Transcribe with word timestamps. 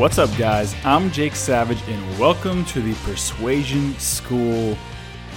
What's 0.00 0.16
up, 0.16 0.34
guys? 0.38 0.74
I'm 0.82 1.10
Jake 1.10 1.34
Savage, 1.34 1.82
and 1.86 2.18
welcome 2.18 2.64
to 2.64 2.80
the 2.80 2.94
Persuasion 3.04 3.92
School 3.98 4.74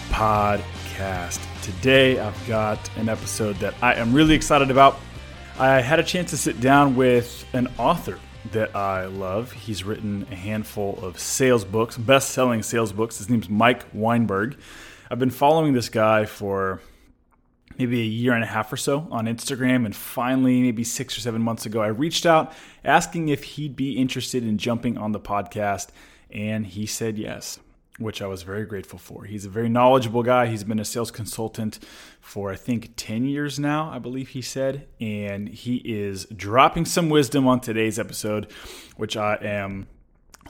podcast. 0.08 1.46
Today, 1.62 2.18
I've 2.18 2.48
got 2.48 2.80
an 2.96 3.10
episode 3.10 3.58
that 3.58 3.76
I 3.82 3.96
am 3.96 4.14
really 4.14 4.34
excited 4.36 4.72
about. 4.72 5.02
I 5.60 5.82
had 5.82 6.00
a 6.00 6.04
chance 6.04 6.30
to 6.30 6.38
sit 6.38 6.62
down 6.62 6.96
with 6.96 7.46
an 7.52 7.68
author 7.78 8.18
that 8.54 8.74
I 8.74 9.08
love. 9.08 9.52
He's 9.52 9.84
written 9.84 10.26
a 10.32 10.36
handful 10.36 10.98
of 11.02 11.20
sales 11.20 11.66
books, 11.66 11.98
best 11.98 12.30
selling 12.30 12.64
sales 12.64 12.94
books. 12.94 13.18
His 13.18 13.30
name's 13.30 13.50
Mike 13.50 13.84
Weinberg. 13.94 14.56
I've 15.12 15.20
been 15.20 15.30
following 15.30 15.74
this 15.74 15.90
guy 15.90 16.24
for 16.24 16.80
maybe 17.78 18.02
a 18.02 18.06
year 18.06 18.34
and 18.34 18.44
a 18.44 18.48
half 18.48 18.72
or 18.72 18.78
so 18.78 19.08
on 19.12 19.26
Instagram. 19.26 19.86
And 19.86 19.96
finally, 19.96 20.62
maybe 20.62 20.84
six 20.84 21.18
or 21.18 21.22
seven 21.22 21.42
months 21.42 21.66
ago, 21.66 21.82
I 21.82 21.88
reached 21.88 22.26
out 22.26 22.54
asking 22.84 23.30
if 23.30 23.44
he'd 23.44 23.76
be 23.76 23.94
interested 23.94 24.44
in 24.44 24.58
jumping 24.58 24.98
on 24.98 25.12
the 25.12 25.20
podcast. 25.20 25.90
And 26.32 26.66
he 26.66 26.86
said 26.86 27.18
yes, 27.18 27.60
which 28.00 28.22
I 28.22 28.28
was 28.28 28.44
very 28.44 28.66
grateful 28.66 28.98
for. 28.98 29.26
He's 29.26 29.46
a 29.46 29.50
very 29.50 29.70
knowledgeable 29.70 30.24
guy. 30.24 30.48
He's 30.48 30.64
been 30.64 30.80
a 30.80 30.86
sales 30.86 31.12
consultant 31.12 31.80
for, 32.20 32.52
I 32.52 32.56
think, 32.56 32.94
10 32.96 33.26
years 33.26 33.60
now, 33.60 33.90
I 33.92 34.00
believe 34.00 34.30
he 34.30 34.42
said. 34.42 34.88
And 35.00 35.48
he 35.50 35.78
is 35.78 36.26
dropping 36.26 36.86
some 36.86 37.10
wisdom 37.10 37.48
on 37.48 37.60
today's 37.60 38.00
episode, 38.00 38.52
which 38.98 39.16
I 39.16 39.36
am 39.42 39.88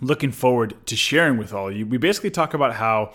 looking 0.02 0.32
forward 0.32 0.76
to 0.88 0.96
sharing 0.96 1.38
with 1.38 1.54
all 1.54 1.68
of 1.70 1.76
you. 1.76 1.86
We 1.86 1.98
basically 1.98 2.32
talk 2.32 2.54
about 2.54 2.76
how 2.76 3.14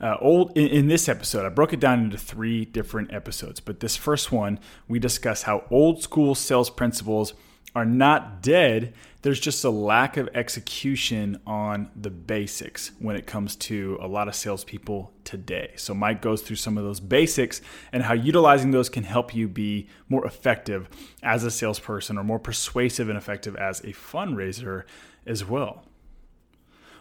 uh, 0.00 0.16
old 0.20 0.56
in, 0.56 0.68
in, 0.68 0.88
this 0.88 1.08
episode, 1.08 1.46
I 1.46 1.48
broke 1.48 1.72
it 1.72 1.80
down 1.80 2.04
into 2.04 2.18
three 2.18 2.64
different 2.64 3.12
episodes. 3.12 3.60
But 3.60 3.80
this 3.80 3.96
first 3.96 4.30
one, 4.30 4.58
we 4.88 4.98
discuss 4.98 5.42
how 5.42 5.64
old 5.70 6.02
school 6.02 6.34
sales 6.34 6.70
principles 6.70 7.34
are 7.74 7.84
not 7.84 8.42
dead. 8.42 8.94
There's 9.20 9.38
just 9.38 9.62
a 9.64 9.70
lack 9.70 10.16
of 10.16 10.30
execution 10.34 11.40
on 11.46 11.90
the 11.94 12.10
basics 12.10 12.92
when 12.98 13.16
it 13.16 13.26
comes 13.26 13.54
to 13.56 13.98
a 14.00 14.06
lot 14.06 14.28
of 14.28 14.34
salespeople 14.34 15.12
today. 15.24 15.72
So 15.76 15.92
Mike 15.92 16.22
goes 16.22 16.40
through 16.40 16.56
some 16.56 16.78
of 16.78 16.84
those 16.84 17.00
basics 17.00 17.60
and 17.92 18.02
how 18.02 18.14
utilizing 18.14 18.70
those 18.70 18.88
can 18.88 19.04
help 19.04 19.34
you 19.34 19.46
be 19.46 19.88
more 20.08 20.24
effective 20.26 20.88
as 21.22 21.44
a 21.44 21.50
salesperson 21.50 22.16
or 22.16 22.24
more 22.24 22.38
persuasive 22.38 23.10
and 23.10 23.18
effective 23.18 23.56
as 23.56 23.80
a 23.80 23.88
fundraiser 23.88 24.84
as 25.26 25.44
well. 25.44 25.84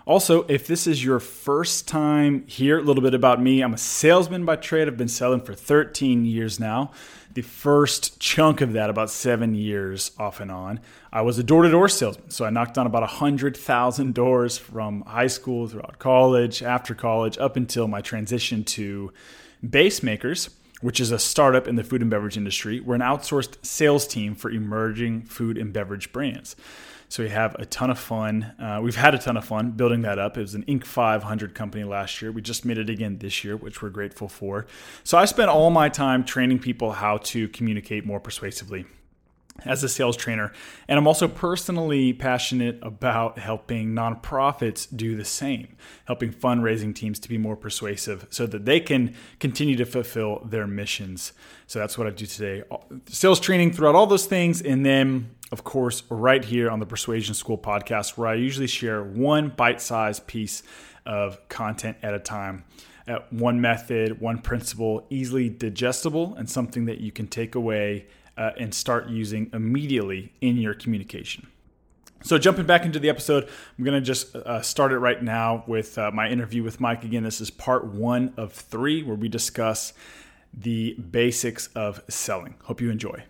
Also, 0.06 0.44
if 0.44 0.68
this 0.68 0.86
is 0.86 1.04
your 1.04 1.20
first 1.20 1.88
time 1.88 2.46
here, 2.46 2.78
a 2.78 2.82
little 2.82 3.02
bit 3.02 3.16
about 3.16 3.42
me. 3.42 3.62
I'm 3.62 3.74
a 3.74 3.78
salesman 3.78 4.46
by 4.46 4.56
trade. 4.56 4.88
I've 4.88 4.98
been 4.98 5.08
selling 5.08 5.42
for 5.42 5.56
13 5.56 6.26
years 6.26 6.60
now. 6.60 6.92
The 7.34 7.42
first 7.42 8.20
chunk 8.20 8.62
of 8.62 8.74
that, 8.74 8.92
about 8.92 9.10
seven 9.10 9.56
years 9.56 10.12
off 10.20 10.40
and 10.40 10.52
on, 10.52 10.80
I 11.12 11.24
was 11.24 11.40
a 11.40 11.44
door 11.44 11.64
to 11.64 11.70
door 11.70 11.90
salesman. 11.90 12.30
So 12.30 12.46
I 12.46 12.52
knocked 12.52 12.78
on 12.78 12.86
about 12.86 13.02
100,000 13.02 14.14
doors 14.14 14.60
from 14.60 15.02
high 15.02 15.28
school, 15.28 15.68
throughout 15.68 15.98
college, 15.98 16.62
after 16.62 16.94
college, 16.94 17.40
up 17.40 17.58
until 17.58 17.88
my 17.88 18.02
transition 18.02 18.64
to 18.64 19.12
Basemakers, 19.66 20.50
which 20.82 21.00
is 21.00 21.12
a 21.12 21.18
startup 21.18 21.68
in 21.68 21.78
the 21.78 21.84
food 21.84 22.04
and 22.04 22.12
beverage 22.12 22.38
industry. 22.38 22.80
We're 22.80 22.96
an 22.96 23.02
outsourced 23.02 23.66
sales 23.66 24.06
team 24.06 24.36
for 24.36 24.52
emerging 24.52 25.24
food 25.24 25.58
and 25.58 25.74
beverage 25.74 26.12
brands. 26.12 26.56
So 27.10 27.24
we 27.24 27.30
have 27.30 27.56
a 27.56 27.66
ton 27.66 27.90
of 27.90 28.00
fun. 28.00 28.44
Uh, 28.60 28.80
we've 28.82 28.96
had 28.96 29.16
a 29.16 29.18
ton 29.18 29.38
of 29.38 29.46
fun 29.46 29.72
building 29.72 30.02
that 30.02 30.20
up. 30.20 30.38
It 30.38 30.42
was 30.42 30.56
an 30.56 30.64
Inc. 30.64 30.86
500 30.86 31.54
company 31.56 31.84
last 31.84 32.22
year. 32.22 32.32
We 32.32 32.42
just 32.42 32.66
made 32.66 32.78
it 32.78 32.90
again 32.90 33.20
this 33.20 33.44
year, 33.44 33.56
which 33.56 33.82
we're 33.82 33.90
grateful 33.90 34.28
for. 34.28 34.66
So 35.04 35.18
I 35.18 35.26
spent 35.26 35.50
all 35.50 35.70
my 35.70 35.90
time 35.90 36.24
training 36.24 36.60
people 36.60 36.92
how 36.94 37.18
to 37.18 37.48
communicate 37.50 38.06
more 38.06 38.20
persuasively 38.20 38.86
as 39.64 39.84
a 39.84 39.90
sales 39.90 40.18
trainer. 40.18 40.52
And 40.88 41.00
I'm 41.00 41.08
also 41.08 41.28
personally 41.28 42.14
passionate 42.14 42.78
about 42.82 43.40
helping 43.40 43.94
nonprofits 43.94 44.88
do 44.96 45.16
the 45.16 45.26
same, 45.26 45.78
helping 46.06 46.34
fundraising 46.34 46.94
teams 46.94 47.20
to 47.20 47.30
be 47.30 47.38
more 47.38 47.56
persuasive 47.56 48.28
so 48.30 48.46
that 48.48 48.66
they 48.66 48.80
can 48.80 49.16
continue 49.40 49.76
to 49.78 49.86
fulfill 49.86 50.44
their 50.46 50.68
missions. 50.68 51.32
So 51.68 51.80
that's 51.80 51.98
what 51.98 52.08
I 52.08 52.10
do 52.12 52.26
today 52.26 52.64
sales 53.08 53.40
training 53.40 53.72
throughout 53.72 53.96
all 53.96 54.08
those 54.08 54.26
things. 54.26 54.62
And 54.62 54.86
then, 54.86 55.32
of 55.52 55.64
course, 55.64 56.04
right 56.10 56.44
here 56.44 56.70
on 56.70 56.80
the 56.80 56.86
Persuasion 56.86 57.34
School 57.34 57.58
podcast, 57.58 58.18
where 58.18 58.28
I 58.28 58.36
usually 58.36 58.68
share 58.68 59.04
one 59.04 59.50
bite 59.50 59.82
sized 59.82 60.28
piece 60.28 60.64
of 61.06 61.48
content 61.50 61.98
at 62.04 62.14
a 62.14 62.20
time. 62.20 62.66
At 63.08 63.32
one 63.32 63.62
method, 63.62 64.20
one 64.20 64.40
principle, 64.40 65.06
easily 65.12 65.48
digestible, 65.48 66.34
and 66.36 66.50
something 66.50 66.86
that 66.86 67.02
you 67.02 67.12
can 67.12 67.28
take 67.28 67.54
away 67.54 68.08
uh, 68.38 68.52
and 68.58 68.74
start 68.74 69.10
using 69.10 69.50
immediately 69.54 70.34
in 70.42 70.58
your 70.58 70.74
communication. 70.74 71.48
So, 72.24 72.38
jumping 72.40 72.66
back 72.66 72.86
into 72.86 72.98
the 72.98 73.10
episode, 73.10 73.48
I'm 73.78 73.84
going 73.84 74.00
to 74.00 74.06
just 74.06 74.36
uh, 74.36 74.62
start 74.62 74.92
it 74.92 74.98
right 74.98 75.22
now 75.22 75.64
with 75.68 75.98
uh, 75.98 76.10
my 76.12 76.28
interview 76.28 76.64
with 76.64 76.80
Mike. 76.80 77.04
Again, 77.04 77.24
this 77.24 77.40
is 77.40 77.52
part 77.52 77.86
one 77.86 78.34
of 78.36 78.52
three 78.52 79.04
where 79.04 79.16
we 79.16 79.30
discuss 79.30 79.94
the 80.52 80.94
basics 80.94 81.68
of 81.76 82.02
selling. 82.10 82.56
Hope 82.64 82.82
you 82.82 82.90
enjoy. 82.90 83.24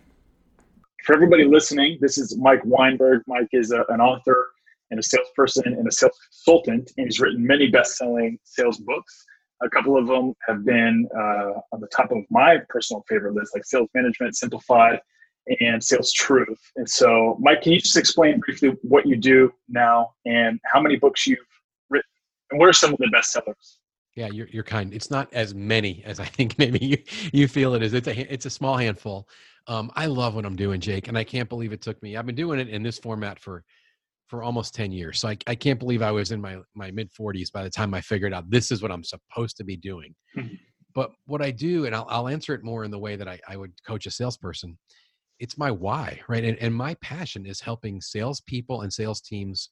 For 1.04 1.14
everybody 1.14 1.44
listening, 1.44 1.98
this 2.00 2.16
is 2.18 2.36
Mike 2.38 2.62
Weinberg. 2.64 3.22
Mike 3.26 3.48
is 3.52 3.70
a, 3.70 3.84
an 3.90 4.00
author 4.00 4.48
and 4.90 4.98
a 4.98 5.02
salesperson 5.02 5.74
and 5.74 5.86
a 5.86 5.92
sales 5.92 6.18
consultant, 6.30 6.92
and 6.96 7.06
he's 7.06 7.20
written 7.20 7.46
many 7.46 7.68
best 7.68 7.96
selling 7.96 8.38
sales 8.44 8.78
books. 8.78 9.26
A 9.62 9.70
couple 9.70 9.96
of 9.96 10.06
them 10.06 10.34
have 10.46 10.64
been 10.64 11.08
uh, 11.16 11.52
on 11.72 11.80
the 11.80 11.88
top 11.88 12.10
of 12.10 12.18
my 12.30 12.58
personal 12.68 13.04
favorite 13.08 13.34
list, 13.34 13.54
like 13.54 13.64
Sales 13.64 13.88
Management 13.94 14.36
Simplified 14.36 15.00
and 15.60 15.82
Sales 15.82 16.12
Truth. 16.12 16.60
And 16.76 16.88
so, 16.88 17.36
Mike, 17.40 17.62
can 17.62 17.72
you 17.72 17.80
just 17.80 17.96
explain 17.96 18.40
briefly 18.40 18.76
what 18.82 19.06
you 19.06 19.16
do 19.16 19.52
now 19.68 20.10
and 20.24 20.60
how 20.64 20.80
many 20.80 20.96
books 20.96 21.26
you've 21.26 21.38
written, 21.88 22.10
and 22.50 22.60
what 22.60 22.68
are 22.68 22.72
some 22.72 22.92
of 22.92 22.98
the 22.98 23.08
best 23.12 23.32
sellers? 23.32 23.78
Yeah, 24.14 24.28
you're, 24.32 24.48
you're 24.48 24.64
kind. 24.64 24.92
It's 24.94 25.10
not 25.10 25.32
as 25.32 25.54
many 25.54 26.02
as 26.04 26.20
I 26.20 26.24
think 26.24 26.58
maybe 26.58 26.84
you, 26.84 26.98
you 27.32 27.48
feel 27.48 27.74
it 27.74 27.82
is. 27.82 27.94
It's 27.94 28.08
a 28.08 28.32
it's 28.32 28.46
a 28.46 28.50
small 28.50 28.76
handful. 28.76 29.28
Um, 29.68 29.90
I 29.94 30.06
love 30.06 30.34
what 30.34 30.44
I'm 30.44 30.56
doing, 30.56 30.80
Jake, 30.80 31.08
and 31.08 31.18
I 31.18 31.24
can't 31.24 31.48
believe 31.48 31.72
it 31.72 31.82
took 31.82 32.00
me. 32.02 32.16
I've 32.16 32.26
been 32.26 32.36
doing 32.36 32.60
it 32.60 32.68
in 32.68 32.82
this 32.82 32.98
format 32.98 33.38
for 33.38 33.64
for 34.28 34.42
almost 34.42 34.74
10 34.74 34.92
years. 34.92 35.20
So 35.20 35.28
I, 35.28 35.38
I 35.46 35.54
can't 35.54 35.78
believe 35.78 36.02
I 36.02 36.10
was 36.10 36.32
in 36.32 36.40
my, 36.40 36.58
my 36.74 36.90
mid 36.90 37.10
40s 37.12 37.52
by 37.52 37.62
the 37.62 37.70
time 37.70 37.94
I 37.94 38.00
figured 38.00 38.34
out 38.34 38.50
this 38.50 38.70
is 38.70 38.82
what 38.82 38.90
I'm 38.90 39.04
supposed 39.04 39.56
to 39.58 39.64
be 39.64 39.76
doing. 39.76 40.14
Mm-hmm. 40.36 40.54
But 40.94 41.12
what 41.26 41.42
I 41.42 41.50
do, 41.50 41.84
and 41.84 41.94
I'll, 41.94 42.06
I'll 42.08 42.28
answer 42.28 42.54
it 42.54 42.64
more 42.64 42.84
in 42.84 42.90
the 42.90 42.98
way 42.98 43.16
that 43.16 43.28
I, 43.28 43.38
I 43.46 43.56
would 43.56 43.72
coach 43.86 44.06
a 44.06 44.10
salesperson, 44.10 44.78
it's 45.38 45.58
my 45.58 45.70
why, 45.70 46.20
right? 46.28 46.42
And, 46.42 46.58
and 46.58 46.74
my 46.74 46.94
passion 47.02 47.44
is 47.44 47.60
helping 47.60 48.00
salespeople 48.00 48.80
and 48.80 48.92
sales 48.92 49.20
teams 49.20 49.68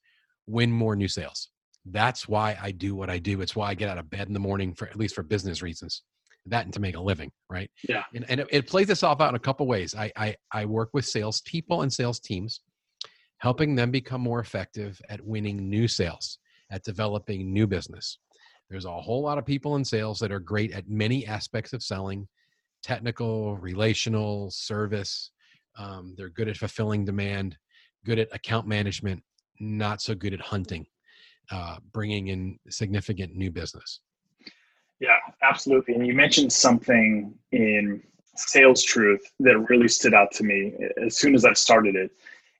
win 0.47 0.71
more 0.71 0.94
new 0.94 1.09
sales. 1.09 1.48
That's 1.86 2.28
why 2.28 2.59
I 2.62 2.71
do 2.71 2.94
what 2.94 3.10
I 3.10 3.19
do. 3.19 3.41
It's 3.41 3.56
why 3.56 3.71
I 3.71 3.75
get 3.75 3.88
out 3.88 3.98
of 3.98 4.10
bed 4.10 4.28
in 4.28 4.34
the 4.34 4.41
morning 4.41 4.75
for 4.75 4.86
at 4.88 4.97
least 4.97 5.15
for 5.15 5.22
business 5.22 5.62
reasons 5.62 6.03
that 6.47 6.65
and 6.65 6.75
to 6.75 6.81
make 6.81 6.97
a 6.97 7.00
living 7.00 7.31
right 7.50 7.71
yeah 7.88 8.03
and, 8.15 8.25
and 8.28 8.41
it, 8.41 8.48
it 8.50 8.69
plays 8.69 8.91
itself 8.91 9.21
out 9.21 9.31
in 9.31 9.34
a 9.34 9.38
couple 9.38 9.66
ways 9.66 9.94
I, 9.94 10.12
I 10.16 10.36
i 10.53 10.65
work 10.65 10.91
with 10.92 11.06
sales 11.06 11.41
people 11.42 11.82
and 11.82 11.92
sales 11.92 12.21
teams 12.21 12.60
helping 13.39 13.75
them 13.75 13.91
become 13.91 14.21
more 14.21 14.41
effective 14.41 15.00
at 15.09 15.25
winning 15.25 15.69
new 15.69 15.89
sales, 15.89 16.39
at 16.71 16.83
developing 16.84 17.53
new 17.53 17.67
business. 17.67 18.19
There's 18.71 18.87
a 18.87 19.00
whole 19.00 19.22
lot 19.22 19.39
of 19.39 19.47
people 19.47 19.77
in 19.77 19.84
sales 19.84 20.19
that 20.21 20.33
are 20.33 20.41
great 20.41 20.72
at 20.72 20.89
many 20.89 21.27
aspects 21.27 21.72
of 21.72 21.83
selling 21.83 22.27
technical, 22.83 23.56
relational, 23.56 24.50
service. 24.50 25.31
Um, 25.78 26.15
they're 26.17 26.31
good 26.31 26.49
at 26.49 26.56
fulfilling 26.56 27.05
demand, 27.05 27.56
good 28.05 28.19
at 28.19 28.28
account 28.34 28.67
management, 28.67 29.22
not 29.61 30.01
so 30.01 30.15
good 30.15 30.34
at 30.34 30.41
hunting, 30.41 30.87
uh, 31.51 31.77
bringing 31.93 32.28
in 32.28 32.59
significant 32.69 33.34
new 33.34 33.51
business. 33.51 34.01
Yeah, 35.01 35.16
absolutely. 35.43 35.95
And 35.95 36.06
you 36.06 36.15
mentioned 36.15 36.53
something 36.53 37.34
in 37.53 38.03
Sales 38.37 38.83
Truth 38.83 39.22
that 39.41 39.59
really 39.69 39.89
stood 39.89 40.15
out 40.15 40.33
to 40.33 40.45
me 40.45 40.72
as 41.04 41.16
soon 41.16 41.34
as 41.34 41.45
I 41.45 41.53
started 41.53 41.97
it. 41.97 42.10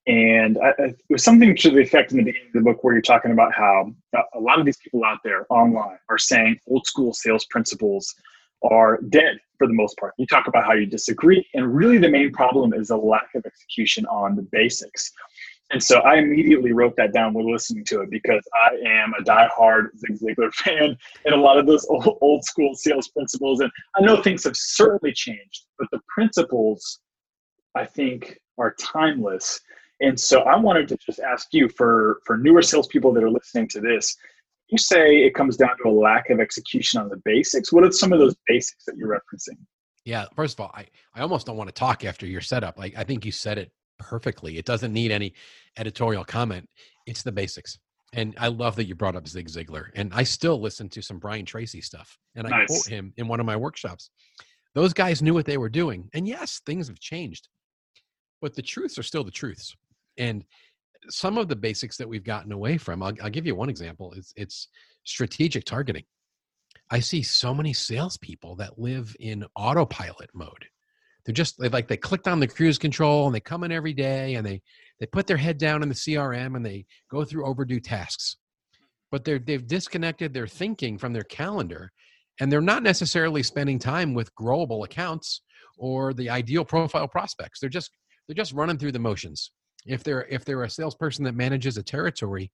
And 0.07 0.59
it 0.79 0.99
was 1.09 1.25
something 1.25 1.57
to 1.57 1.71
the 1.71 1.81
effect 1.81 2.13
in 2.13 2.19
the 2.19 2.25
beginning 2.25 2.49
of 2.49 2.53
the 2.53 2.61
book 2.61 2.85
where 2.85 2.93
you're 2.93 3.03
talking 3.03 3.33
about 3.33 3.55
how 3.55 3.91
uh, 4.17 4.23
a 4.35 4.41
lot 4.41 4.59
of 4.59 4.67
these 4.67 4.77
people 4.77 5.03
out 5.05 5.19
there 5.25 5.47
online 5.49 5.99
are 6.11 6.19
saying 6.19 6.59
old 6.69 6.87
school 6.87 7.15
sales 7.15 7.47
principles 7.47 8.15
are 8.71 9.01
dead 9.09 9.39
for 9.57 9.67
the 9.67 9.73
most 9.73 9.97
part. 9.99 10.13
You 10.19 10.27
talk 10.27 10.47
about 10.47 10.65
how 10.65 10.75
you 10.75 10.87
disagree, 10.87 11.47
and 11.55 11.75
really 11.75 11.99
the 11.99 12.09
main 12.09 12.33
problem 12.33 12.75
is 12.75 12.91
a 12.91 12.97
lack 12.97 13.29
of 13.35 13.47
execution 13.47 14.05
on 14.07 14.37
the 14.37 14.43
basics. 14.43 15.11
And 15.71 15.83
so 15.83 16.01
I 16.01 16.17
immediately 16.17 16.73
wrote 16.73 16.95
that 16.97 17.13
down 17.13 17.33
when 17.33 17.51
listening 17.51 17.85
to 17.87 18.03
it 18.03 18.11
because 18.11 18.47
I 18.55 18.77
am 18.87 19.15
a 19.19 19.25
die-hard 19.25 19.91
Zig 19.99 20.19
Ziglar 20.21 20.53
fan 20.55 20.97
and 21.25 21.35
a 21.35 21.39
lot 21.39 21.59
of 21.59 21.67
those 21.67 21.87
old, 21.87 22.19
old 22.21 22.45
school 22.45 22.75
sales 22.75 23.09
principles. 23.09 23.61
And 23.61 23.71
I 23.97 24.03
know 24.03 24.21
things 24.21 24.45
have 24.45 24.57
certainly 24.57 25.13
changed, 25.13 25.65
but 25.79 25.89
the 25.91 26.01
principles 26.15 27.01
I 27.75 27.87
think 27.87 28.39
are 28.59 28.75
timeless. 28.79 29.61
And 30.01 30.19
so 30.19 30.41
I 30.41 30.57
wanted 30.57 30.89
to 30.89 30.97
just 30.97 31.21
ask 31.21 31.49
you 31.53 31.69
for 31.69 32.21
for 32.27 32.37
newer 32.37 32.63
salespeople 32.63 33.13
that 33.15 33.23
are 33.23 33.31
listening 33.31 33.69
to 33.69 33.81
this. 33.81 34.17
You 34.69 34.79
say 34.79 35.19
it 35.19 35.35
comes 35.35 35.57
down 35.57 35.77
to 35.83 35.89
a 35.89 35.93
lack 35.93 36.31
of 36.31 36.41
execution 36.41 37.01
on 37.01 37.09
the 37.09 37.21
basics. 37.25 37.73
What 37.73 37.85
are 37.85 37.93
some 37.93 38.13
of 38.13 38.19
those 38.19 38.35
basics 38.47 38.85
that 38.87 38.97
you're 38.97 39.09
referencing? 39.09 39.59
Yeah, 40.05 40.27
first 40.35 40.59
of 40.59 40.61
all, 40.61 40.73
I, 40.75 40.87
I 41.15 41.21
almost 41.21 41.47
don't 41.47 41.57
want 41.57 41.69
to 41.69 41.75
talk 41.75 42.05
after 42.05 42.27
your 42.27 42.41
setup. 42.41 42.79
Like 42.79 42.95
I 42.97 43.05
think 43.05 43.25
you 43.25 43.33
said 43.33 43.59
it 43.59 43.73
perfectly. 43.99 44.59
It 44.59 44.65
doesn't 44.65 44.93
need 44.93 45.11
any 45.11 45.35
editorial 45.77 46.25
comment. 46.25 46.69
It's 47.07 47.23
the 47.23 47.33
basics. 47.33 47.79
And 48.13 48.35
I 48.39 48.49
love 48.49 48.77
that 48.77 48.87
you 48.87 48.95
brought 48.95 49.17
up 49.17 49.27
Zig 49.27 49.49
Ziglar. 49.49 49.87
And 49.95 50.13
I 50.15 50.23
still 50.23 50.61
listen 50.61 50.89
to 50.91 51.03
some 51.03 51.19
Brian 51.19 51.45
Tracy 51.45 51.81
stuff. 51.81 52.17
And 52.37 52.47
I 52.47 52.51
nice. 52.51 52.67
quote 52.69 52.87
him 52.87 53.13
in 53.17 53.27
one 53.27 53.41
of 53.41 53.47
my 53.47 53.57
workshops. 53.57 54.11
Those 54.75 54.93
guys 54.93 55.23
knew 55.23 55.35
what 55.35 55.47
they 55.47 55.57
were 55.57 55.69
doing. 55.69 56.09
And 56.15 56.27
yes, 56.27 56.61
things 56.65 56.89
have 56.89 57.01
changed, 57.01 57.49
but 58.41 58.55
the 58.55 58.63
truths 58.63 58.99
are 58.99 59.03
still 59.03 59.25
the 59.25 59.31
truths. 59.31 59.75
And 60.19 60.45
some 61.09 61.39
of 61.39 61.49
the 61.49 61.57
basics 61.57 61.97
that 61.99 62.09
we've 62.09 62.25
gotten 62.25 62.53
away 62.53 62.79
from, 62.79 63.03
I'll, 63.03 63.15
I'll 63.23 63.31
give 63.31 63.47
you 63.47 63.55
one 63.55 63.69
example. 63.69 64.13
It's, 64.17 64.33
it's 64.37 64.69
strategic 65.05 65.65
targeting. 65.65 66.05
I 66.91 67.01
see 67.01 67.23
so 67.23 67.55
many 67.55 67.73
salespeople 67.73 68.57
that 68.57 68.79
live 68.79 69.15
in 69.21 69.45
autopilot 69.57 70.31
mode. 70.35 70.67
They're 71.25 71.33
just 71.33 71.59
they 71.59 71.69
like 71.69 71.89
they 71.89 71.97
clicked 71.97 72.29
on 72.29 72.41
the 72.41 72.47
cruise 72.47 72.79
control 72.79 73.27
and 73.27 73.35
they 73.35 73.41
come 73.41 73.65
in 73.65 73.73
every 73.73 73.95
day 73.95 74.35
and 74.35 74.47
they 74.47 74.61
they 75.01 75.07
put 75.07 75.27
their 75.27 75.39
head 75.39 75.59
down 75.59 75.83
in 75.83 75.89
the 75.89 75.95
CRM 75.95 76.55
and 76.55 76.65
they 76.65 76.85
go 77.11 77.25
through 77.25 77.47
overdue 77.47 77.81
tasks. 77.81 78.37
But 79.11 79.25
they're 79.25 79.39
they've 79.39 79.67
disconnected 79.67 80.35
their 80.35 80.47
thinking 80.47 80.99
from 80.99 81.15
their 81.15 81.25
calendar 81.25 81.93
and 82.41 82.53
they're 82.53 82.61
not 82.61 82.83
necessarily 82.83 83.43
spending 83.43 83.79
time 83.79 84.13
with 84.13 84.35
growable 84.35 84.85
accounts 84.85 85.43
or 85.79 86.13
the 86.13 86.29
ideal 86.29 86.65
profile 86.65 87.09
prospects. 87.09 87.61
They're 87.61 87.71
just 87.71 87.91
they're 88.29 88.35
just 88.35 88.53
running 88.53 88.79
through 88.79 88.93
the 88.93 88.99
motions. 88.99 89.51
If 89.87 90.03
they're 90.03 90.27
if 90.27 90.45
they're 90.45 90.63
a 90.63 90.71
salesperson 90.71 91.25
that 91.25 91.35
manages 91.35 91.77
a 91.77 91.83
territory 91.83 92.51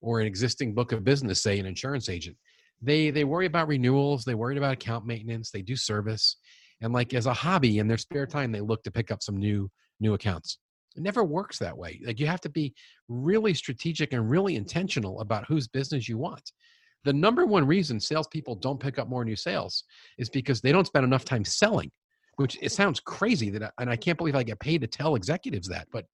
or 0.00 0.20
an 0.20 0.26
existing 0.26 0.74
book 0.74 0.92
of 0.92 1.04
business, 1.04 1.42
say 1.42 1.58
an 1.58 1.66
insurance 1.66 2.08
agent, 2.08 2.36
they 2.82 3.10
they 3.10 3.24
worry 3.24 3.46
about 3.46 3.68
renewals, 3.68 4.24
they 4.24 4.34
worry 4.34 4.56
about 4.56 4.74
account 4.74 5.06
maintenance, 5.06 5.50
they 5.50 5.62
do 5.62 5.76
service, 5.76 6.36
and 6.80 6.92
like 6.92 7.14
as 7.14 7.26
a 7.26 7.32
hobby 7.32 7.78
in 7.78 7.88
their 7.88 7.98
spare 7.98 8.26
time, 8.26 8.52
they 8.52 8.60
look 8.60 8.82
to 8.82 8.90
pick 8.90 9.10
up 9.10 9.22
some 9.22 9.36
new 9.36 9.70
new 10.00 10.14
accounts. 10.14 10.58
It 10.96 11.02
never 11.02 11.24
works 11.24 11.58
that 11.58 11.76
way. 11.76 12.00
Like 12.04 12.20
you 12.20 12.26
have 12.26 12.40
to 12.42 12.48
be 12.48 12.74
really 13.08 13.54
strategic 13.54 14.12
and 14.12 14.30
really 14.30 14.56
intentional 14.56 15.20
about 15.20 15.46
whose 15.46 15.66
business 15.66 16.08
you 16.08 16.18
want. 16.18 16.52
The 17.04 17.12
number 17.12 17.44
one 17.44 17.66
reason 17.66 18.00
salespeople 18.00 18.56
don't 18.56 18.80
pick 18.80 18.98
up 18.98 19.08
more 19.08 19.24
new 19.24 19.36
sales 19.36 19.84
is 20.18 20.30
because 20.30 20.60
they 20.60 20.72
don't 20.72 20.86
spend 20.86 21.04
enough 21.04 21.24
time 21.24 21.44
selling. 21.44 21.90
Which 22.36 22.58
it 22.60 22.72
sounds 22.72 22.98
crazy 22.98 23.48
that, 23.50 23.62
I, 23.62 23.70
and 23.78 23.88
I 23.88 23.94
can't 23.94 24.18
believe 24.18 24.34
I 24.34 24.42
get 24.42 24.58
paid 24.58 24.80
to 24.80 24.88
tell 24.88 25.14
executives 25.14 25.68
that. 25.68 25.86
But 25.92 26.04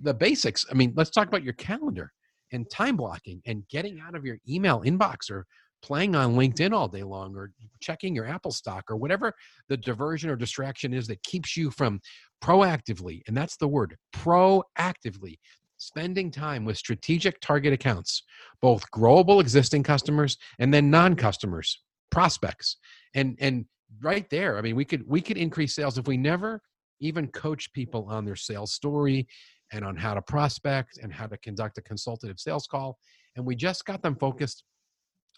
the 0.00 0.14
basics. 0.14 0.66
I 0.70 0.74
mean, 0.74 0.92
let's 0.96 1.10
talk 1.10 1.28
about 1.28 1.42
your 1.42 1.54
calendar 1.54 2.12
and 2.52 2.68
time 2.70 2.96
blocking 2.96 3.42
and 3.46 3.66
getting 3.68 4.00
out 4.00 4.14
of 4.14 4.24
your 4.24 4.38
email 4.48 4.82
inbox 4.82 5.30
or 5.30 5.46
playing 5.82 6.14
on 6.14 6.34
LinkedIn 6.34 6.72
all 6.72 6.88
day 6.88 7.02
long 7.02 7.36
or 7.36 7.52
checking 7.80 8.14
your 8.14 8.26
Apple 8.26 8.50
stock 8.50 8.84
or 8.90 8.96
whatever 8.96 9.32
the 9.68 9.76
diversion 9.76 10.30
or 10.30 10.36
distraction 10.36 10.92
is 10.92 11.06
that 11.06 11.22
keeps 11.22 11.56
you 11.56 11.70
from 11.70 12.00
proactively, 12.42 13.20
and 13.26 13.36
that's 13.36 13.56
the 13.56 13.68
word 13.68 13.96
proactively 14.14 15.36
spending 15.78 16.30
time 16.30 16.64
with 16.64 16.76
strategic 16.78 17.38
target 17.40 17.72
accounts, 17.72 18.22
both 18.62 18.90
growable 18.90 19.40
existing 19.40 19.82
customers 19.82 20.38
and 20.58 20.72
then 20.72 20.90
non-customers, 20.90 21.82
prospects. 22.10 22.78
And 23.14 23.36
and 23.40 23.66
right 24.02 24.28
there, 24.30 24.58
I 24.58 24.62
mean, 24.62 24.76
we 24.76 24.84
could 24.84 25.06
we 25.06 25.20
could 25.20 25.36
increase 25.36 25.74
sales 25.74 25.98
if 25.98 26.06
we 26.06 26.16
never 26.16 26.62
even 27.00 27.28
coach 27.28 27.72
people 27.72 28.06
on 28.08 28.24
their 28.24 28.36
sales 28.36 28.72
story 28.72 29.28
and 29.72 29.84
on 29.84 29.96
how 29.96 30.14
to 30.14 30.22
prospect 30.22 30.98
and 31.02 31.12
how 31.12 31.26
to 31.26 31.36
conduct 31.38 31.78
a 31.78 31.82
consultative 31.82 32.38
sales 32.38 32.66
call. 32.66 32.98
And 33.36 33.44
we 33.44 33.56
just 33.56 33.84
got 33.84 34.02
them 34.02 34.16
focused 34.16 34.64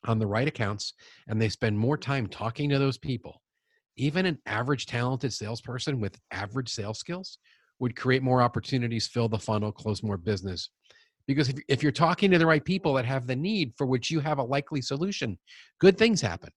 on 0.05 0.19
the 0.19 0.27
right 0.27 0.47
accounts 0.47 0.95
and 1.29 1.41
they 1.41 1.49
spend 1.49 1.79
more 1.79 1.97
time 1.97 2.27
talking 2.27 2.69
to 2.71 2.79
those 2.79 2.99
people, 2.99 3.43
even 3.97 4.27
an 4.27 4.39
average 4.47 4.87
talented 4.87 5.33
salesperson 5.33 6.01
with 6.01 6.19
average 6.31 6.69
sales 6.69 6.99
skills 6.99 7.39
would 7.81 7.97
create 7.97 8.23
more 8.23 8.43
opportunities, 8.43 9.07
fill 9.07 9.29
the 9.29 9.39
funnel, 9.39 9.73
close 9.73 10.03
more 10.03 10.17
business. 10.17 10.71
Because 11.27 11.49
if, 11.49 11.57
if 11.69 11.83
you're 11.83 11.93
talking 11.93 12.31
to 12.31 12.39
the 12.39 12.47
right 12.47 12.65
people 12.65 12.95
that 12.95 13.05
have 13.05 13.27
the 13.27 13.37
need 13.37 13.73
for 13.77 13.87
which 13.87 14.11
you 14.11 14.21
have 14.21 14.39
a 14.39 14.43
likely 14.43 14.81
solution, 14.81 15.39
good 15.79 15.99
things 15.99 16.21
happen. 16.21 16.51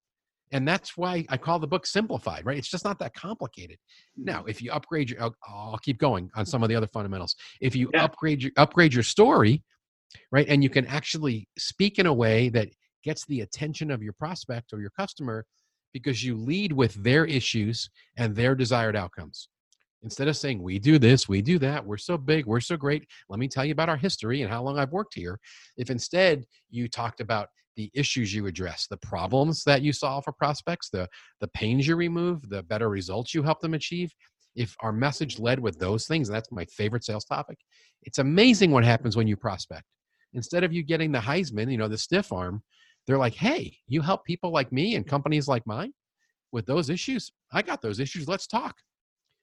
And 0.52 0.68
that's 0.68 0.98
why 0.98 1.26
I 1.30 1.38
call 1.38 1.60
the 1.60 1.68
book 1.68 1.86
simplified, 1.86 2.46
right? 2.46 2.58
It's 2.58 2.70
just 2.70 2.84
not 2.84 3.00
that 3.00 3.14
complicated. 3.14 3.78
Now, 4.18 4.40
mm-hmm. 4.40 4.50
if 4.50 4.62
you 4.62 4.72
upgrade 4.72 5.10
your, 5.10 5.22
I'll, 5.22 5.36
I'll 5.48 5.78
keep 5.78 5.98
going 5.98 6.30
on 6.36 6.46
some 6.46 6.62
of 6.62 6.70
the 6.70 6.76
other 6.76 6.88
fundamentals. 6.88 7.36
If 7.62 7.76
you 7.76 7.90
yeah. 7.94 8.04
upgrade 8.04 8.44
your 8.44 8.52
upgrade 8.58 8.94
your 8.94 9.04
story, 9.04 9.64
right, 10.32 10.48
and 10.48 10.64
you 10.64 10.70
can 10.70 10.86
actually 10.88 11.48
speak 11.58 12.00
in 12.00 12.06
a 12.06 12.14
way 12.14 12.50
that 12.50 12.70
gets 13.04 13.26
the 13.26 13.42
attention 13.42 13.92
of 13.92 14.04
your 14.04 14.14
prospect 14.14 14.74
or 14.74 14.82
your 14.82 14.92
customer 14.92 15.46
because 15.94 16.24
you 16.24 16.38
lead 16.38 16.72
with 16.72 16.94
their 17.04 17.26
issues 17.26 17.90
and 18.18 18.36
their 18.36 18.56
desired 18.56 18.96
outcomes. 18.96 19.50
Instead 20.04 20.28
of 20.28 20.36
saying, 20.36 20.62
we 20.62 20.80
do 20.80 20.98
this, 20.98 21.30
we 21.30 21.42
do 21.42 21.60
that, 21.60 21.86
we're 21.86 21.98
so 21.98 22.18
big, 22.18 22.46
we're 22.48 22.60
so 22.60 22.76
great, 22.76 23.06
let 23.30 23.40
me 23.40 23.48
tell 23.48 23.64
you 23.64 23.72
about 23.72 23.90
our 23.90 23.98
history 23.98 24.42
and 24.42 24.52
how 24.52 24.64
long 24.64 24.80
I've 24.80 24.92
worked 24.92 25.14
here. 25.14 25.40
If 25.78 25.92
instead 25.92 26.46
you 26.72 26.88
talked 26.88 27.22
about 27.22 27.50
the 27.76 27.90
issues 27.94 28.34
you 28.34 28.48
address, 28.48 28.88
the 28.88 28.98
problems 28.98 29.64
that 29.64 29.82
you 29.82 29.94
solve 29.94 30.24
for 30.24 30.34
prospects, 30.34 30.90
the, 30.90 31.08
the 31.40 31.48
pains 31.50 31.88
you 31.88 31.96
remove, 31.96 32.50
the 32.50 32.64
better 32.64 32.90
results 32.90 33.34
you 33.34 33.44
help 33.44 33.62
them 33.62 33.74
achieve, 33.74 34.14
if 34.56 34.76
our 34.82 34.92
message 34.92 35.40
led 35.40 35.60
with 35.60 35.80
those 35.80 36.08
things, 36.08 36.30
and 36.30 36.36
that's 36.36 36.52
my 36.52 36.66
favorite 36.66 37.04
sales 37.04 37.26
topic, 37.26 37.58
it's 38.04 38.20
amazing 38.20 38.72
what 38.72 38.84
happens 38.84 39.16
when 39.16 39.28
you 39.28 39.38
prospect. 39.38 39.86
Instead 40.34 40.64
of 40.64 40.74
you 40.74 40.84
getting 40.84 41.12
the 41.12 41.20
Heisman, 41.20 41.72
you 41.72 41.78
know, 41.78 41.88
the 41.88 41.98
stiff 41.98 42.32
arm, 42.32 42.62
they're 43.08 43.18
like, 43.18 43.34
hey, 43.34 43.76
you 43.88 44.02
help 44.02 44.26
people 44.26 44.52
like 44.52 44.72
me 44.72 44.96
and 44.96 45.08
companies 45.08 45.48
like 45.48 45.66
mine 45.66 45.94
with 46.52 46.66
those 46.66 46.90
issues. 46.90 47.32
I 47.52 47.62
got 47.62 47.82
those 47.82 48.00
issues. 48.00 48.28
Let's 48.28 48.48
talk. 48.48 48.76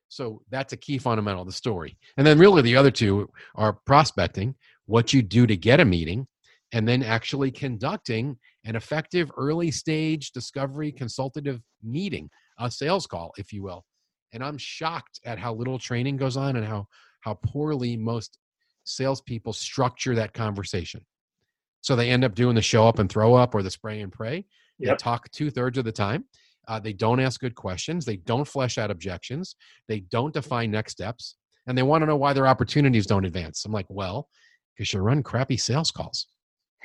So 0.09 0.43
that's 0.51 0.73
a 0.73 0.77
key 0.77 0.99
fundamental 0.99 1.43
of 1.43 1.49
the 1.49 1.53
story. 1.53 1.99
And 2.17 2.27
then 2.27 2.39
really 2.39 2.63
the 2.63 2.77
other 2.77 2.91
two 2.91 3.29
are 3.55 3.75
prospecting, 3.85 4.55
what 4.87 5.13
you 5.13 5.23
do 5.23 5.47
to 5.47 5.57
get 5.57 5.81
a 5.81 5.85
meeting, 5.85 6.27
and 6.73 6.87
then 6.87 7.03
actually 7.03 7.51
conducting 7.51 8.37
an 8.65 8.77
effective 8.77 9.31
early 9.37 9.71
stage 9.71 10.33
discovery 10.33 10.93
consultative 10.93 11.61
meeting, 11.83 12.29
a 12.59 12.71
sales 12.71 13.07
call, 13.07 13.33
if 13.39 13.53
you 13.53 13.63
will. 13.63 13.85
And 14.33 14.45
I'm 14.45 14.59
shocked 14.59 15.21
at 15.25 15.39
how 15.39 15.55
little 15.55 15.79
training 15.79 16.19
goes 16.19 16.37
on 16.37 16.57
and 16.57 16.67
how 16.67 16.87
how 17.21 17.35
poorly 17.35 17.97
most 17.97 18.39
salespeople 18.85 19.53
structure 19.53 20.15
that 20.15 20.35
conversation. 20.35 21.05
So 21.81 21.97
they 21.97 22.11
end 22.11 22.25
up 22.25 22.35
doing 22.35 22.55
the 22.55 22.63
show 22.63 22.87
up 22.87 22.99
and 22.99 23.11
throw 23.11 23.35
up 23.35 23.55
or 23.55 23.63
the 23.63 23.71
spray 23.71 24.01
and 24.01 24.13
pray. 24.13 24.47
Yep. 24.79 24.99
They 24.99 25.03
talk 25.03 25.31
two 25.31 25.51
thirds 25.51 25.79
of 25.79 25.85
the 25.85 25.93
time. 25.93 26.25
Uh, 26.67 26.79
they 26.79 26.93
don't 26.93 27.21
ask 27.21 27.41
good 27.41 27.55
questions. 27.55 28.05
They 28.05 28.17
don't 28.17 28.47
flesh 28.47 28.77
out 28.79 28.91
objections. 28.91 29.57
They 29.89 30.01
don't 30.01 30.35
define 30.35 30.71
next 30.71 30.93
steps. 30.93 31.37
And 31.67 31.77
they 31.77 31.83
want 31.83 32.03
to 32.03 32.07
know 32.07 32.17
why 32.17 32.33
their 32.33 32.47
opportunities 32.47 33.07
don't 33.07 33.25
advance. 33.25 33.65
I'm 33.65 33.73
like, 33.73 33.87
well, 33.89 34.29
because 34.77 34.93
you 34.93 35.01
run 35.01 35.23
crappy 35.23 35.57
sales 35.57 35.91
calls. 35.91 36.27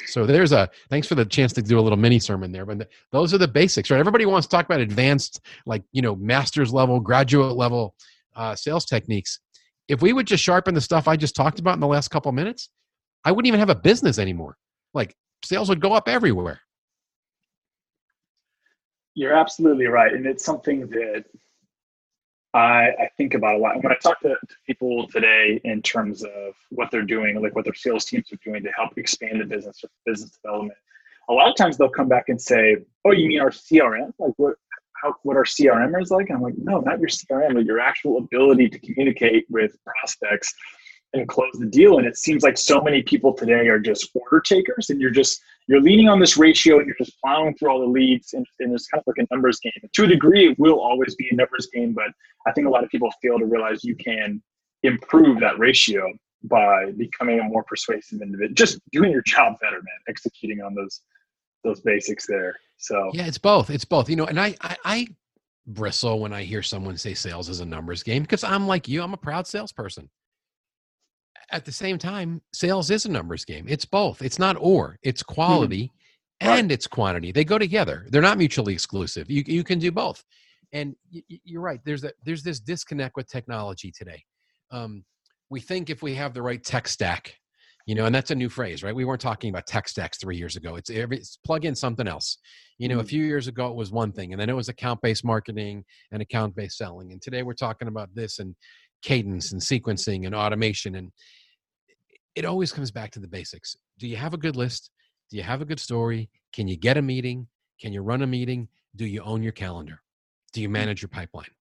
So 0.07 0.25
there's 0.25 0.51
a 0.51 0.69
thanks 0.89 1.07
for 1.07 1.15
the 1.15 1.25
chance 1.25 1.53
to 1.53 1.61
do 1.61 1.79
a 1.79 1.81
little 1.81 1.97
mini 1.97 2.19
sermon 2.19 2.51
there. 2.51 2.65
But 2.65 2.89
those 3.11 3.33
are 3.33 3.37
the 3.37 3.47
basics, 3.47 3.89
right? 3.89 3.99
Everybody 3.99 4.25
wants 4.25 4.47
to 4.47 4.51
talk 4.55 4.65
about 4.65 4.81
advanced, 4.81 5.41
like, 5.65 5.83
you 5.91 6.01
know, 6.01 6.15
master's 6.15 6.73
level, 6.73 6.99
graduate 6.99 7.55
level 7.55 7.95
uh, 8.35 8.55
sales 8.55 8.85
techniques. 8.85 9.39
If 9.87 10.01
we 10.01 10.13
would 10.13 10.27
just 10.27 10.43
sharpen 10.43 10.73
the 10.73 10.81
stuff 10.81 11.07
I 11.07 11.15
just 11.15 11.35
talked 11.35 11.59
about 11.59 11.75
in 11.75 11.79
the 11.79 11.87
last 11.87 12.09
couple 12.09 12.31
minutes, 12.31 12.69
I 13.23 13.31
wouldn't 13.31 13.47
even 13.47 13.59
have 13.59 13.69
a 13.69 13.75
business 13.75 14.17
anymore 14.17 14.57
like 14.93 15.15
sales 15.43 15.69
would 15.69 15.81
go 15.81 15.93
up 15.93 16.07
everywhere. 16.07 16.61
You're 19.15 19.33
absolutely 19.33 19.87
right. 19.87 20.13
And 20.13 20.25
it's 20.25 20.43
something 20.43 20.87
that 20.87 21.25
I, 22.53 22.89
I 22.99 23.09
think 23.17 23.33
about 23.33 23.55
a 23.55 23.57
lot. 23.57 23.75
And 23.75 23.83
when 23.83 23.91
I 23.91 23.95
talk 23.95 24.19
to, 24.21 24.29
to, 24.29 24.55
people 24.67 25.07
today 25.07 25.59
in 25.63 25.81
terms 25.81 26.23
of 26.23 26.53
what 26.69 26.91
they're 26.91 27.01
doing, 27.01 27.41
like 27.41 27.55
what 27.55 27.65
their 27.65 27.73
sales 27.73 28.05
teams 28.05 28.31
are 28.31 28.39
doing 28.43 28.63
to 28.63 28.69
help 28.71 28.97
expand 28.97 29.41
the 29.41 29.45
business 29.45 29.83
or 29.83 29.89
business 30.05 30.37
development, 30.43 30.77
a 31.29 31.33
lot 31.33 31.49
of 31.49 31.55
times 31.55 31.77
they'll 31.77 31.89
come 31.89 32.07
back 32.07 32.25
and 32.27 32.39
say, 32.39 32.77
Oh, 33.05 33.11
you 33.11 33.27
mean 33.27 33.39
our 33.39 33.49
CRM? 33.49 34.13
Like 34.19 34.33
what 34.37 34.55
how, 35.03 35.15
what 35.23 35.35
our 35.35 35.43
CRM 35.43 36.01
is 36.01 36.11
like? 36.11 36.29
And 36.29 36.37
I'm 36.37 36.43
like, 36.43 36.55
no, 36.57 36.79
not 36.79 36.99
your 36.99 37.09
CRM, 37.09 37.55
but 37.55 37.65
your 37.65 37.79
actual 37.79 38.17
ability 38.17 38.69
to 38.69 38.79
communicate 38.79 39.45
with 39.49 39.75
prospects 39.85 40.53
and 41.13 41.27
close 41.27 41.51
the 41.59 41.65
deal. 41.65 41.97
And 41.97 42.07
it 42.07 42.17
seems 42.17 42.43
like 42.43 42.57
so 42.57 42.81
many 42.81 43.03
people 43.03 43.33
today 43.33 43.67
are 43.67 43.79
just 43.79 44.09
order 44.15 44.39
takers, 44.39 44.89
and 44.89 44.99
you're 44.99 45.11
just 45.11 45.41
you're 45.67 45.81
leaning 45.81 46.09
on 46.09 46.19
this 46.19 46.37
ratio, 46.37 46.77
and 46.79 46.87
you're 46.87 46.95
just 46.97 47.19
plowing 47.21 47.55
through 47.55 47.69
all 47.69 47.79
the 47.79 47.85
leads, 47.85 48.33
and, 48.33 48.45
and 48.59 48.73
it's 48.73 48.87
kind 48.87 49.01
of 49.05 49.05
like 49.07 49.25
a 49.25 49.33
numbers 49.33 49.59
game. 49.59 49.71
To 49.93 50.03
a 50.03 50.07
degree, 50.07 50.49
it 50.51 50.59
will 50.59 50.79
always 50.79 51.15
be 51.15 51.29
a 51.31 51.35
numbers 51.35 51.67
game, 51.73 51.93
but 51.93 52.11
I 52.47 52.51
think 52.51 52.67
a 52.67 52.69
lot 52.69 52.83
of 52.83 52.89
people 52.89 53.09
fail 53.21 53.39
to 53.39 53.45
realize 53.45 53.83
you 53.83 53.95
can 53.95 54.41
improve 54.83 55.39
that 55.39 55.57
ratio 55.59 56.11
by 56.43 56.91
becoming 56.97 57.39
a 57.39 57.43
more 57.43 57.63
persuasive 57.63 58.21
individual, 58.21 58.53
just 58.53 58.79
doing 58.91 59.11
your 59.11 59.23
job 59.25 59.53
better, 59.61 59.77
man, 59.77 59.99
executing 60.09 60.61
on 60.61 60.75
those 60.75 61.01
those 61.63 61.79
basics 61.79 62.27
there. 62.27 62.53
So 62.77 63.09
yeah, 63.13 63.25
it's 63.25 63.37
both. 63.37 63.69
It's 63.69 63.85
both. 63.85 64.09
You 64.09 64.17
know, 64.17 64.25
and 64.25 64.39
I 64.39 64.55
I, 64.59 64.77
I 64.83 65.07
bristle 65.65 66.19
when 66.19 66.33
I 66.33 66.43
hear 66.43 66.61
someone 66.61 66.97
say 66.97 67.13
sales 67.13 67.47
is 67.47 67.61
a 67.61 67.65
numbers 67.65 68.03
game 68.03 68.23
because 68.23 68.43
I'm 68.43 68.67
like 68.67 68.89
you. 68.89 69.01
I'm 69.01 69.13
a 69.13 69.17
proud 69.17 69.47
salesperson 69.47 70.09
at 71.51 71.65
the 71.65 71.71
same 71.71 71.97
time, 71.97 72.41
sales 72.53 72.89
is 72.89 73.05
a 73.05 73.11
numbers 73.11 73.45
game. 73.45 73.65
It's 73.67 73.85
both. 73.85 74.21
It's 74.21 74.39
not 74.39 74.57
or. 74.59 74.97
It's 75.03 75.23
mm-hmm. 75.23 75.33
quality 75.33 75.91
mm-hmm. 76.41 76.49
and 76.49 76.71
it's 76.71 76.87
quantity. 76.87 77.31
They 77.31 77.45
go 77.45 77.57
together. 77.57 78.07
They're 78.09 78.21
not 78.21 78.37
mutually 78.37 78.73
exclusive. 78.73 79.29
You 79.29 79.43
you 79.45 79.63
can 79.63 79.79
do 79.79 79.91
both. 79.91 80.23
And 80.71 80.95
you're 81.09 81.61
right. 81.61 81.79
There's 81.85 82.03
a 82.03 82.11
there's 82.25 82.43
this 82.43 82.59
disconnect 82.59 83.15
with 83.15 83.27
technology 83.27 83.91
today. 83.95 84.23
Um, 84.71 85.03
we 85.49 85.59
think 85.59 85.89
if 85.89 86.01
we 86.01 86.15
have 86.15 86.33
the 86.33 86.41
right 86.41 86.63
tech 86.63 86.87
stack, 86.87 87.35
you 87.85 87.93
know, 87.93 88.05
and 88.05 88.15
that's 88.15 88.31
a 88.31 88.35
new 88.35 88.49
phrase, 88.49 88.81
right? 88.81 88.95
We 88.95 89.05
weren't 89.05 89.21
talking 89.21 89.49
about 89.51 89.67
tech 89.67 89.87
stacks 89.87 90.17
three 90.17 90.37
years 90.37 90.55
ago. 90.55 90.75
It's, 90.75 90.89
every, 90.89 91.17
it's 91.17 91.37
plug 91.45 91.65
in 91.65 91.75
something 91.75 92.07
else. 92.07 92.37
You 92.79 92.87
know, 92.87 92.95
mm-hmm. 92.95 93.01
a 93.01 93.07
few 93.07 93.23
years 93.23 93.47
ago 93.47 93.67
it 93.67 93.75
was 93.75 93.91
one 93.91 94.11
thing, 94.11 94.31
and 94.31 94.41
then 94.41 94.49
it 94.49 94.55
was 94.55 94.69
account 94.69 95.01
based 95.01 95.23
marketing 95.23 95.83
and 96.11 96.21
account 96.21 96.55
based 96.55 96.77
selling, 96.77 97.11
and 97.11 97.21
today 97.21 97.43
we're 97.43 97.53
talking 97.53 97.87
about 97.87 98.09
this 98.15 98.39
and 98.39 98.55
cadence 99.03 99.51
and 99.51 99.61
sequencing 99.61 100.25
and 100.25 100.33
automation, 100.33 100.95
and 100.95 101.11
it 102.35 102.45
always 102.45 102.71
comes 102.71 102.91
back 102.91 103.11
to 103.11 103.19
the 103.19 103.27
basics. 103.27 103.75
Do 103.99 104.07
you 104.07 104.15
have 104.15 104.33
a 104.33 104.37
good 104.37 104.55
list? 104.55 104.89
Do 105.29 105.37
you 105.37 105.43
have 105.43 105.61
a 105.61 105.65
good 105.65 105.79
story? 105.79 106.29
Can 106.51 106.67
you 106.67 106.77
get 106.77 106.97
a 106.97 107.01
meeting? 107.01 107.47
Can 107.79 107.93
you 107.93 108.01
run 108.01 108.21
a 108.21 108.27
meeting? 108.27 108.67
Do 108.95 109.05
you 109.05 109.21
own 109.21 109.43
your 109.43 109.51
calendar? 109.51 110.01
Do 110.51 110.61
you 110.61 110.69
mm. 110.69 110.73
manage 110.73 111.01
your 111.01 111.09
pipeline? 111.09 111.51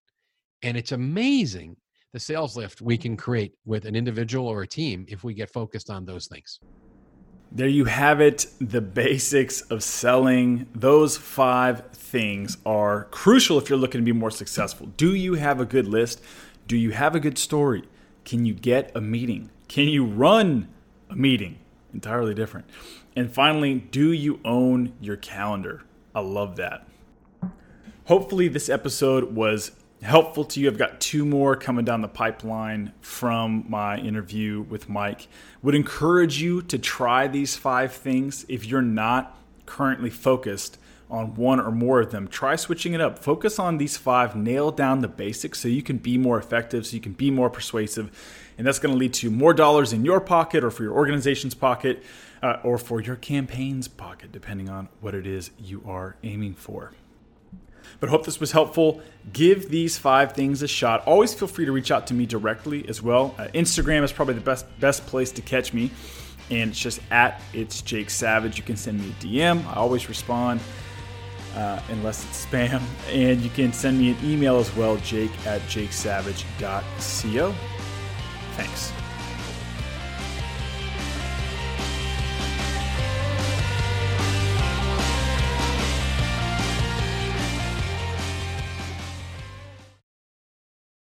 And 0.62 0.76
it's 0.76 0.92
amazing 0.92 1.76
the 2.12 2.20
sales 2.20 2.56
lift 2.56 2.82
we 2.82 2.98
can 2.98 3.16
create 3.16 3.54
with 3.64 3.86
an 3.86 3.96
individual 3.96 4.46
or 4.46 4.62
a 4.62 4.66
team 4.66 5.06
if 5.08 5.24
we 5.24 5.34
get 5.34 5.50
focused 5.50 5.88
on 5.88 6.04
those 6.04 6.26
things. 6.26 6.60
There 7.50 7.68
you 7.68 7.84
have 7.84 8.20
it. 8.20 8.46
The 8.60 8.80
basics 8.80 9.62
of 9.62 9.82
selling. 9.82 10.66
Those 10.74 11.16
five 11.16 11.90
things 11.90 12.56
are 12.64 13.04
crucial 13.04 13.58
if 13.58 13.68
you're 13.68 13.78
looking 13.78 14.00
to 14.00 14.04
be 14.04 14.12
more 14.12 14.30
successful. 14.30 14.86
Do 14.96 15.14
you 15.14 15.34
have 15.34 15.60
a 15.60 15.66
good 15.66 15.86
list? 15.86 16.22
Do 16.66 16.76
you 16.76 16.90
have 16.90 17.14
a 17.14 17.20
good 17.20 17.38
story? 17.38 17.84
Can 18.24 18.44
you 18.44 18.54
get 18.54 18.92
a 18.94 19.00
meeting? 19.00 19.50
Can 19.68 19.88
you 19.88 20.04
run 20.04 20.68
a 21.10 21.16
meeting? 21.16 21.58
Entirely 21.92 22.34
different. 22.34 22.66
And 23.14 23.32
finally, 23.32 23.74
do 23.74 24.12
you 24.12 24.40
own 24.44 24.94
your 25.00 25.16
calendar? 25.16 25.82
I 26.14 26.20
love 26.20 26.56
that. 26.56 26.86
Hopefully, 28.06 28.48
this 28.48 28.68
episode 28.68 29.34
was 29.34 29.72
helpful 30.02 30.44
to 30.44 30.60
you. 30.60 30.68
I've 30.68 30.78
got 30.78 31.00
two 31.00 31.24
more 31.24 31.54
coming 31.56 31.84
down 31.84 32.00
the 32.00 32.08
pipeline 32.08 32.92
from 33.00 33.64
my 33.68 33.98
interview 33.98 34.62
with 34.62 34.88
Mike. 34.88 35.28
Would 35.62 35.74
encourage 35.74 36.40
you 36.40 36.62
to 36.62 36.78
try 36.78 37.28
these 37.28 37.56
five 37.56 37.92
things 37.92 38.44
if 38.48 38.64
you're 38.64 38.82
not 38.82 39.38
currently 39.66 40.10
focused 40.10 40.78
on 41.12 41.34
one 41.34 41.60
or 41.60 41.70
more 41.70 42.00
of 42.00 42.10
them. 42.10 42.26
Try 42.26 42.56
switching 42.56 42.94
it 42.94 43.00
up. 43.00 43.18
Focus 43.18 43.58
on 43.58 43.76
these 43.76 43.98
five, 43.98 44.34
nail 44.34 44.70
down 44.72 45.00
the 45.00 45.08
basics 45.08 45.60
so 45.60 45.68
you 45.68 45.82
can 45.82 45.98
be 45.98 46.16
more 46.16 46.38
effective, 46.38 46.86
so 46.86 46.94
you 46.94 47.02
can 47.02 47.12
be 47.12 47.30
more 47.30 47.50
persuasive. 47.50 48.10
And 48.56 48.66
that's 48.66 48.78
going 48.78 48.94
to 48.94 48.98
lead 48.98 49.12
to 49.14 49.30
more 49.30 49.52
dollars 49.52 49.92
in 49.92 50.04
your 50.04 50.20
pocket 50.20 50.64
or 50.64 50.70
for 50.70 50.82
your 50.82 50.94
organization's 50.94 51.54
pocket 51.54 52.02
uh, 52.42 52.56
or 52.64 52.78
for 52.78 53.00
your 53.00 53.16
campaign's 53.16 53.88
pocket, 53.88 54.32
depending 54.32 54.70
on 54.70 54.88
what 55.00 55.14
it 55.14 55.26
is 55.26 55.50
you 55.58 55.82
are 55.86 56.16
aiming 56.22 56.54
for. 56.54 56.92
But 58.00 58.08
hope 58.08 58.24
this 58.24 58.40
was 58.40 58.52
helpful. 58.52 59.02
Give 59.32 59.68
these 59.68 59.98
five 59.98 60.32
things 60.32 60.62
a 60.62 60.68
shot. 60.68 61.06
Always 61.06 61.34
feel 61.34 61.46
free 61.46 61.66
to 61.66 61.72
reach 61.72 61.90
out 61.90 62.06
to 62.06 62.14
me 62.14 62.24
directly 62.24 62.88
as 62.88 63.02
well. 63.02 63.34
Uh, 63.38 63.48
Instagram 63.48 64.02
is 64.02 64.12
probably 64.12 64.34
the 64.34 64.40
best 64.40 64.66
best 64.80 65.06
place 65.06 65.30
to 65.32 65.42
catch 65.42 65.74
me, 65.74 65.90
and 66.50 66.70
it's 66.70 66.80
just 66.80 67.00
at 67.10 67.40
it's 67.52 67.82
Jake 67.82 68.08
Savage. 68.08 68.56
You 68.56 68.64
can 68.64 68.76
send 68.76 68.98
me 68.98 69.10
a 69.10 69.24
DM. 69.24 69.64
I 69.66 69.74
always 69.74 70.08
respond. 70.08 70.60
Uh, 71.54 71.80
unless 71.90 72.24
it's 72.24 72.46
spam. 72.46 72.82
And 73.10 73.40
you 73.42 73.50
can 73.50 73.72
send 73.72 73.98
me 73.98 74.10
an 74.10 74.16
email 74.24 74.56
as 74.58 74.74
well, 74.74 74.96
jake 74.98 75.32
at 75.46 75.60
jakesavage.co. 75.62 77.54
Thanks. 78.56 78.92